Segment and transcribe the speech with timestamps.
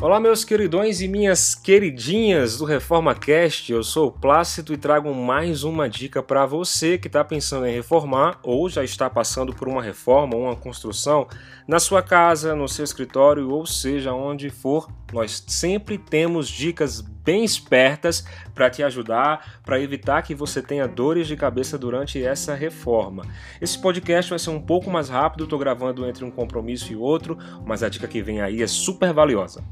[0.00, 3.72] Olá, meus queridões e minhas queridinhas do Reforma Cast.
[3.72, 7.74] Eu sou o Plácido e trago mais uma dica para você que está pensando em
[7.74, 11.26] reformar ou já está passando por uma reforma ou uma construção
[11.66, 14.88] na sua casa, no seu escritório ou seja onde for.
[15.12, 21.26] Nós sempre temos dicas bem espertas para te ajudar, para evitar que você tenha dores
[21.26, 23.24] de cabeça durante essa reforma.
[23.60, 27.36] Esse podcast vai ser um pouco mais rápido, estou gravando entre um compromisso e outro,
[27.66, 29.64] mas a dica que vem aí é super valiosa.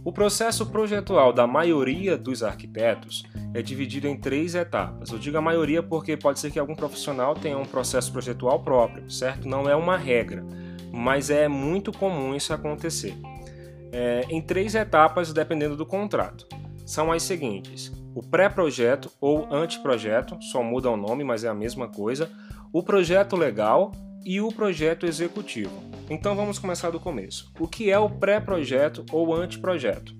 [0.05, 5.11] o processo projetual da maioria dos arquitetos é dividido em três etapas.
[5.11, 9.11] Eu digo a maioria porque pode ser que algum profissional tenha um processo projetual próprio,
[9.11, 9.48] certo?
[9.48, 10.47] Não é uma regra,
[10.92, 13.17] mas é muito comum isso acontecer.
[13.91, 16.47] É, em três etapas, dependendo do contrato.
[16.87, 21.88] São as seguintes: o pré-projeto ou anteprojeto, só muda o nome, mas é a mesma
[21.88, 22.30] coisa,
[22.72, 23.92] o projeto legal
[24.24, 25.82] e o projeto executivo.
[26.08, 27.52] Então vamos começar do começo.
[27.58, 30.14] O que é o pré-projeto ou anteprojeto?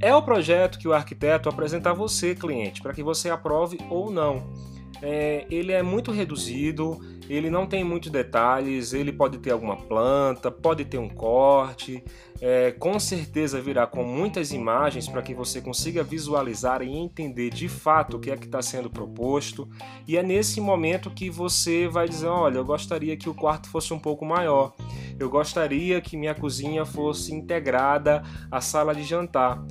[0.00, 4.10] É o projeto que o arquiteto apresenta a você, cliente, para que você aprove ou
[4.10, 4.52] não.
[5.00, 6.98] É, ele é muito reduzido,
[7.28, 12.02] ele não tem muitos detalhes, ele pode ter alguma planta, pode ter um corte,
[12.40, 17.68] é, com certeza virá com muitas imagens para que você consiga visualizar e entender de
[17.68, 19.68] fato o que é que está sendo proposto.
[20.06, 23.94] E é nesse momento que você vai dizer: olha, eu gostaria que o quarto fosse
[23.94, 24.74] um pouco maior,
[25.18, 29.64] eu gostaria que minha cozinha fosse integrada à sala de jantar.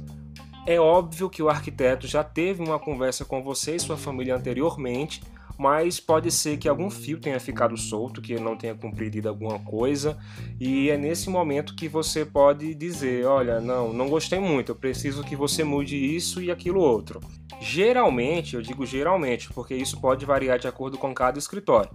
[0.66, 5.22] É óbvio que o arquiteto já teve uma conversa com você e sua família anteriormente
[5.58, 10.18] mas pode ser que algum fio tenha ficado solto, que não tenha cumprido alguma coisa,
[10.60, 15.24] e é nesse momento que você pode dizer, olha, não, não gostei muito, eu preciso
[15.24, 17.20] que você mude isso e aquilo outro.
[17.62, 21.92] Geralmente, eu digo geralmente, porque isso pode variar de acordo com cada escritório.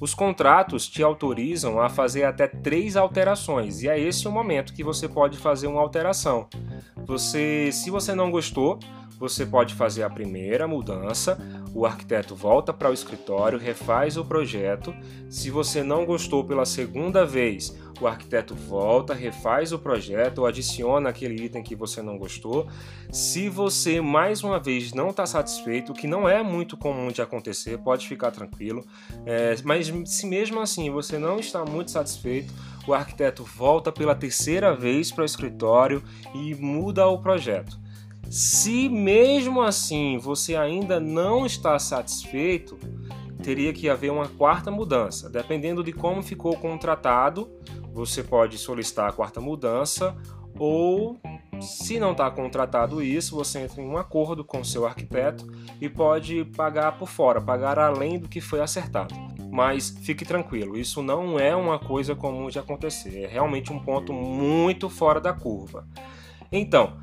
[0.00, 4.82] Os contratos te autorizam a fazer até três alterações, e é esse o momento que
[4.82, 6.48] você pode fazer uma alteração.
[7.06, 8.80] Você, se você não gostou,
[9.16, 11.38] você pode fazer a primeira mudança,
[11.74, 14.94] o arquiteto volta para o escritório, refaz o projeto.
[15.28, 21.08] Se você não gostou pela segunda vez, o arquiteto volta, refaz o projeto ou adiciona
[21.08, 22.68] aquele item que você não gostou.
[23.10, 27.22] Se você mais uma vez não está satisfeito, o que não é muito comum de
[27.22, 28.84] acontecer, pode ficar tranquilo.
[29.24, 32.52] É, mas se mesmo assim você não está muito satisfeito,
[32.86, 36.02] o arquiteto volta pela terceira vez para o escritório
[36.34, 37.81] e muda o projeto.
[38.30, 42.78] Se mesmo assim você ainda não está satisfeito,
[43.42, 45.28] teria que haver uma quarta mudança.
[45.28, 47.50] Dependendo de como ficou contratado,
[47.92, 50.16] você pode solicitar a quarta mudança
[50.58, 51.20] ou
[51.60, 55.46] se não está contratado isso, você entra em um acordo com o seu arquiteto
[55.80, 59.14] e pode pagar por fora, pagar além do que foi acertado.
[59.50, 64.12] Mas fique tranquilo, isso não é uma coisa comum de acontecer, é realmente um ponto
[64.12, 65.86] muito fora da curva.
[66.50, 66.96] Então,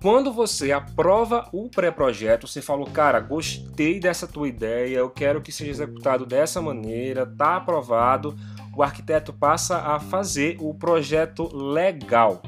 [0.00, 5.50] quando você aprova o pré-projeto, você falou, cara, gostei dessa tua ideia, eu quero que
[5.50, 8.36] seja executado dessa maneira, tá aprovado.
[8.76, 12.42] O arquiteto passa a fazer o projeto legal.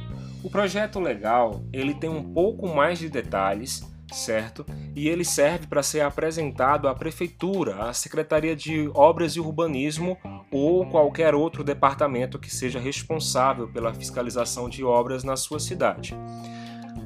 [0.44, 3.82] O projeto legal, ele tem um pouco mais de detalhes,
[4.12, 4.64] certo?
[4.94, 10.18] E ele serve para ser apresentado à prefeitura, à Secretaria de Obras e Urbanismo
[10.50, 16.14] ou qualquer outro departamento que seja responsável pela fiscalização de obras na sua cidade.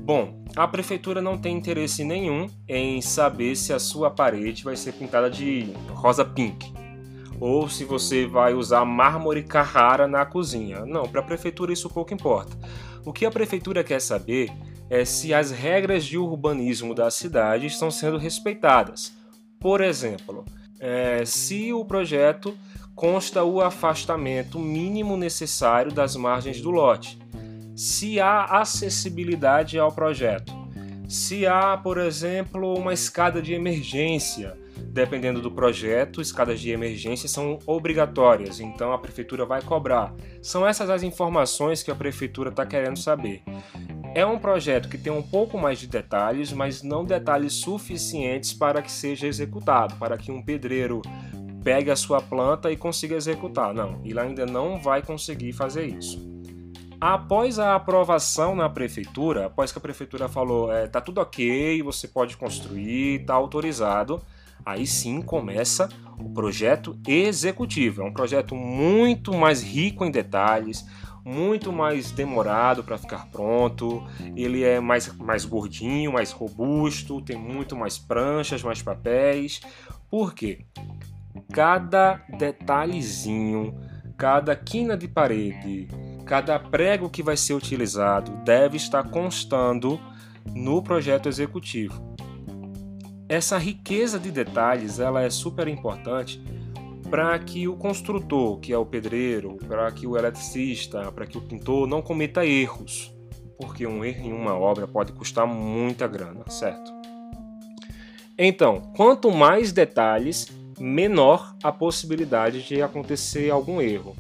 [0.05, 4.93] Bom, a prefeitura não tem interesse nenhum em saber se a sua parede vai ser
[4.95, 6.73] pintada de rosa pink
[7.39, 10.85] ou se você vai usar mármore Carrara na cozinha.
[10.85, 12.59] Não, para a prefeitura isso pouco importa.
[13.05, 14.51] O que a prefeitura quer saber
[14.91, 19.13] é se as regras de urbanismo da cidade estão sendo respeitadas.
[19.61, 20.45] Por exemplo,
[20.81, 22.57] é, se o projeto
[22.95, 27.23] consta o afastamento mínimo necessário das margens do lote
[27.83, 30.53] se há acessibilidade ao projeto.
[31.09, 34.57] Se há, por exemplo, uma escada de emergência,
[34.87, 40.15] dependendo do projeto, escadas de emergência são obrigatórias, então a prefeitura vai cobrar.
[40.41, 43.43] São essas as informações que a prefeitura está querendo saber.
[44.15, 48.81] É um projeto que tem um pouco mais de detalhes, mas não detalhes suficientes para
[48.81, 51.03] que seja executado, para que um pedreiro
[51.65, 53.75] pegue a sua planta e consiga executar.
[53.75, 56.32] Não, ele ainda não vai conseguir fazer isso.
[57.05, 62.07] Após a aprovação na prefeitura, após que a prefeitura falou, é, tá tudo ok, você
[62.07, 64.23] pode construir, tá autorizado,
[64.65, 68.03] aí sim começa o projeto executivo.
[68.03, 70.87] É um projeto muito mais rico em detalhes,
[71.25, 74.01] muito mais demorado para ficar pronto.
[74.37, 79.61] Ele é mais, mais gordinho, mais robusto, tem muito mais pranchas, mais papéis.
[80.09, 80.65] Por quê?
[81.53, 83.75] Cada detalhezinho,
[84.17, 85.89] cada quina de parede,
[86.33, 90.01] cada prego que vai ser utilizado deve estar constando
[90.55, 92.17] no projeto executivo.
[93.29, 96.43] Essa riqueza de detalhes ela é super importante
[97.11, 101.43] para que o construtor, que é o pedreiro, para que o eletricista, para que o
[101.43, 103.15] pintor não cometa erros,
[103.61, 106.91] porque um erro em uma obra pode custar muita grana, certo?
[108.39, 110.49] Então, quanto mais detalhes,
[110.81, 114.17] menor a possibilidade de acontecer algum erro.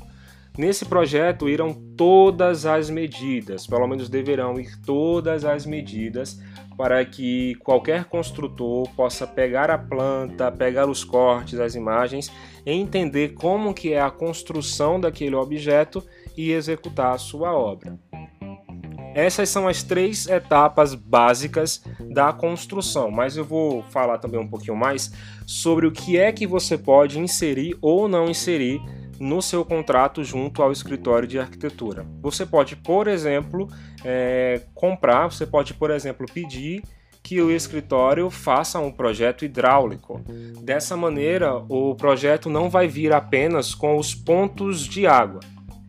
[0.56, 6.38] Nesse projeto irão todas as medidas, pelo menos deverão ir todas as medidas
[6.76, 12.31] para que qualquer construtor possa pegar a planta, pegar os cortes, as imagens,
[12.66, 16.04] entender como que é a construção daquele objeto
[16.37, 17.99] e executar a sua obra.
[19.14, 24.76] Essas são as três etapas básicas da construção, mas eu vou falar também um pouquinho
[24.76, 25.12] mais
[25.46, 28.81] sobre o que é que você pode inserir ou não inserir
[29.22, 32.04] no seu contrato junto ao escritório de arquitetura.
[32.20, 33.69] Você pode, por exemplo,
[34.04, 36.82] é, comprar, você pode, por exemplo, pedir
[37.22, 40.20] que o escritório faça um projeto hidráulico.
[40.60, 45.38] Dessa maneira, o projeto não vai vir apenas com os pontos de água,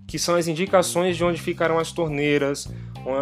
[0.08, 2.72] que são as indicações de onde ficarão as torneiras,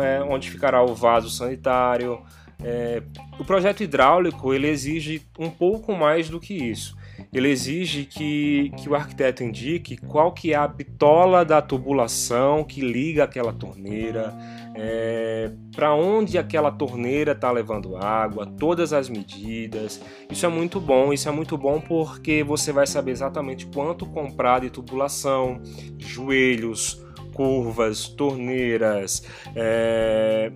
[0.04, 2.20] é, onde ficará o vaso sanitário.
[2.62, 3.02] É,
[3.40, 7.00] o projeto hidráulico ele exige um pouco mais do que isso
[7.34, 12.82] ele exige que, que o arquiteto indique qual que é a bitola da tubulação que
[12.82, 14.34] liga aquela torneira,
[14.76, 20.02] é, para onde aquela torneira está levando água, todas as medidas.
[20.30, 24.60] Isso é muito bom, isso é muito bom porque você vai saber exatamente quanto comprar
[24.60, 25.62] de tubulação,
[25.98, 27.02] joelhos,
[27.34, 29.24] curvas, torneiras,
[29.56, 30.52] é,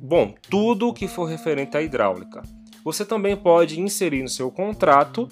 [0.00, 2.42] bom, tudo que for referente à hidráulica.
[2.84, 5.28] Você também pode inserir no seu contrato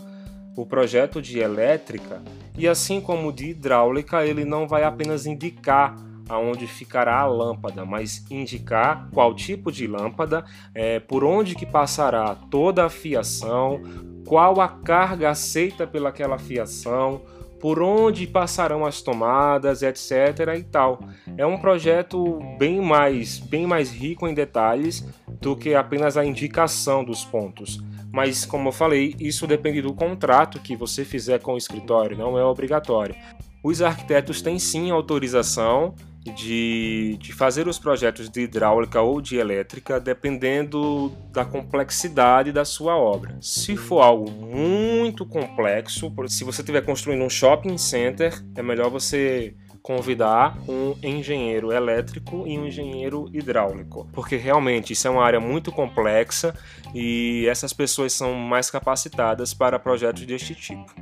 [0.56, 2.22] o projeto de elétrica
[2.56, 5.96] e assim como de hidráulica, ele não vai apenas indicar
[6.28, 12.36] aonde ficará a lâmpada, mas indicar qual tipo de lâmpada, é, por onde que passará
[12.50, 13.82] toda a fiação,
[14.26, 17.22] qual a carga aceita pelaquela fiação,
[17.60, 20.56] por onde passarão as tomadas, etc.
[20.56, 21.00] e tal.
[21.36, 25.06] É um projeto bem mais, bem mais rico em detalhes
[25.40, 27.80] do que apenas a indicação dos pontos.
[28.12, 32.38] Mas, como eu falei, isso depende do contrato que você fizer com o escritório, não
[32.38, 33.14] é obrigatório.
[33.62, 35.94] Os arquitetos têm sim autorização
[36.34, 42.96] de, de fazer os projetos de hidráulica ou de elétrica, dependendo da complexidade da sua
[42.96, 43.36] obra.
[43.40, 49.54] Se for algo muito complexo, se você estiver construindo um shopping center, é melhor você
[49.82, 55.72] convidar um engenheiro elétrico e um engenheiro hidráulico, porque realmente isso é uma área muito
[55.72, 56.54] complexa
[56.94, 60.92] e essas pessoas são mais capacitadas para projetos deste tipo.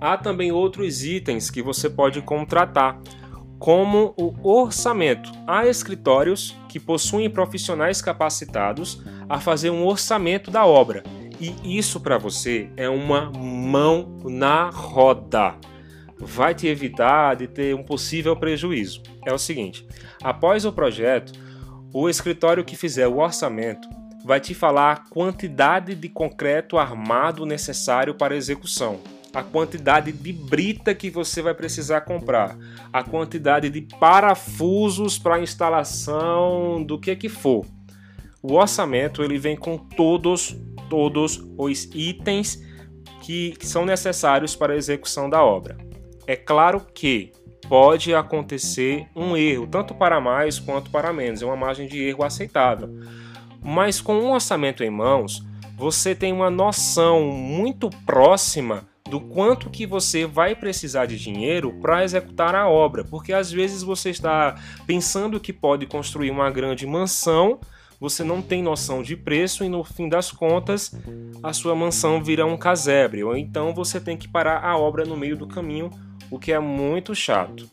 [0.00, 3.00] Há também outros itens que você pode contratar,
[3.58, 5.30] como o orçamento.
[5.46, 11.04] Há escritórios que possuem profissionais capacitados a fazer um orçamento da obra.
[11.40, 15.54] E isso para você é uma mão na roda
[16.22, 19.02] vai te evitar de ter um possível prejuízo.
[19.26, 19.86] É o seguinte:
[20.22, 21.32] após o projeto,
[21.92, 23.88] o escritório que fizer o orçamento
[24.24, 29.00] vai te falar a quantidade de concreto armado necessário para execução,
[29.34, 32.56] a quantidade de brita que você vai precisar comprar,
[32.92, 37.66] a quantidade de parafusos para instalação do que que for.
[38.40, 40.56] O orçamento ele vem com todos
[40.92, 42.62] todos os itens
[43.22, 45.91] que, que são necessários para a execução da obra.
[46.26, 47.32] É claro que
[47.68, 52.24] pode acontecer um erro, tanto para mais quanto para menos, é uma margem de erro
[52.24, 52.88] aceitável.
[53.62, 55.42] Mas com um orçamento em mãos,
[55.76, 62.04] você tem uma noção muito próxima do quanto que você vai precisar de dinheiro para
[62.04, 64.54] executar a obra, porque às vezes você está
[64.86, 67.60] pensando que pode construir uma grande mansão,
[68.00, 70.94] você não tem noção de preço e no fim das contas
[71.42, 75.16] a sua mansão vira um casebre, ou então você tem que parar a obra no
[75.16, 75.90] meio do caminho
[76.32, 77.70] o que é muito chato.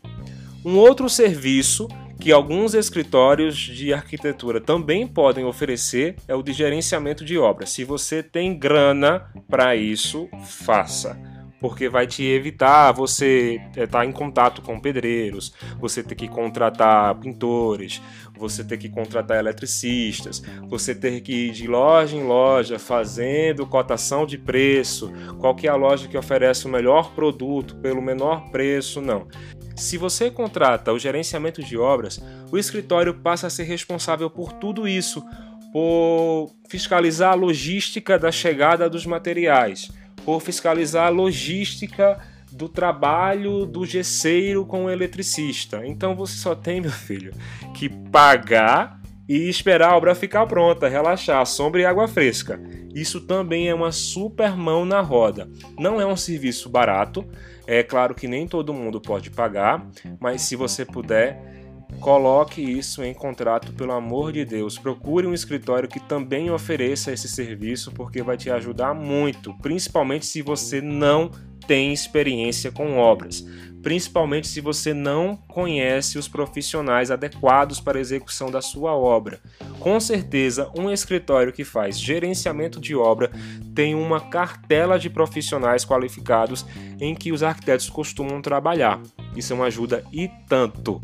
[0.64, 1.88] Um outro serviço
[2.20, 7.70] que alguns escritórios de arquitetura também podem oferecer é o de gerenciamento de obras.
[7.70, 11.18] Se você tem grana para isso, faça
[11.60, 16.28] porque vai te evitar você estar eh, tá em contato com pedreiros, você ter que
[16.28, 18.02] contratar pintores,
[18.38, 24.26] você ter que contratar eletricistas, você ter que ir de loja em loja fazendo cotação
[24.26, 29.02] de preço, qual que é a loja que oferece o melhor produto pelo menor preço,
[29.02, 29.28] não.
[29.76, 34.88] Se você contrata o gerenciamento de obras, o escritório passa a ser responsável por tudo
[34.88, 35.24] isso,
[35.72, 39.90] por fiscalizar a logística da chegada dos materiais,
[40.30, 42.20] por fiscalizar a logística
[42.52, 45.82] do trabalho do gesseiro com o eletricista.
[45.84, 47.34] Então você só tem, meu filho,
[47.74, 52.62] que pagar e esperar a obra ficar pronta, relaxar, sombra e água fresca.
[52.94, 55.50] Isso também é uma super mão na roda.
[55.80, 57.26] Não é um serviço barato,
[57.66, 59.84] é claro que nem todo mundo pode pagar,
[60.20, 61.59] mas se você puder,
[62.00, 64.78] Coloque isso em contrato, pelo amor de Deus.
[64.78, 70.42] Procure um escritório que também ofereça esse serviço, porque vai te ajudar muito, principalmente se
[70.42, 71.30] você não
[71.68, 73.46] tem experiência com obras,
[73.84, 79.40] principalmente se você não conhece os profissionais adequados para a execução da sua obra.
[79.80, 83.30] Com certeza, um escritório que faz gerenciamento de obra
[83.76, 86.66] tem uma cartela de profissionais qualificados
[87.00, 89.00] em que os arquitetos costumam trabalhar.
[89.36, 91.00] Isso é uma ajuda e tanto.